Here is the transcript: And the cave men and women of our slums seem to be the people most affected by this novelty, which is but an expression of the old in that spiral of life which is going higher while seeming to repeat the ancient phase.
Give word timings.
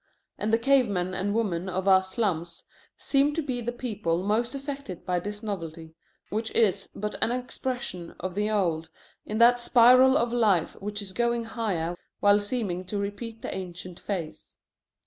And 0.39 0.51
the 0.51 0.57
cave 0.57 0.89
men 0.89 1.13
and 1.13 1.35
women 1.35 1.69
of 1.69 1.87
our 1.87 2.01
slums 2.01 2.63
seem 2.97 3.35
to 3.35 3.41
be 3.43 3.61
the 3.61 3.71
people 3.71 4.23
most 4.23 4.55
affected 4.55 5.05
by 5.05 5.19
this 5.19 5.43
novelty, 5.43 5.93
which 6.31 6.49
is 6.55 6.89
but 6.95 7.21
an 7.23 7.31
expression 7.31 8.15
of 8.19 8.33
the 8.33 8.49
old 8.49 8.89
in 9.27 9.37
that 9.37 9.59
spiral 9.59 10.17
of 10.17 10.33
life 10.33 10.73
which 10.81 11.03
is 11.03 11.11
going 11.13 11.43
higher 11.43 11.95
while 12.19 12.39
seeming 12.39 12.83
to 12.85 12.97
repeat 12.97 13.43
the 13.43 13.53
ancient 13.55 13.99
phase. 13.99 14.57